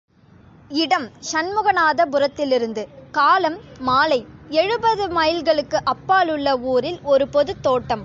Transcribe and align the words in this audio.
இடம் 0.73 1.09
ஷண்முகநாத 1.31 2.05
புரத்திலிருந்து 2.05 2.87
காலம் 3.11 3.57
மாலை 3.79 4.25
எழுபது 4.49 5.07
மைல்களுக்கு 5.07 5.77
அப்பாலுள்ள 5.83 6.57
ஊரில் 6.57 6.99
ஒரு 7.03 7.27
பொதுத் 7.27 7.63
தோட்டம். 7.63 7.99